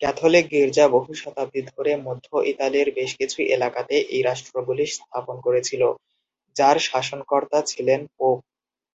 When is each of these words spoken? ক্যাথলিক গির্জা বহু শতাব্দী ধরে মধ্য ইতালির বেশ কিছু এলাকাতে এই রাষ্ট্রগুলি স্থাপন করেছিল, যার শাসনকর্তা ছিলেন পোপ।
ক্যাথলিক 0.00 0.44
গির্জা 0.50 0.86
বহু 0.88 1.10
শতাব্দী 1.14 1.60
ধরে 1.70 1.92
মধ্য 2.06 2.26
ইতালির 2.44 2.88
বেশ 2.96 3.10
কিছু 3.20 3.38
এলাকাতে 3.54 3.94
এই 4.14 4.22
রাষ্ট্রগুলি 4.22 4.84
স্থাপন 4.96 5.36
করেছিল, 5.46 5.82
যার 6.56 6.76
শাসনকর্তা 6.88 7.58
ছিলেন 7.70 8.00
পোপ। 8.16 8.38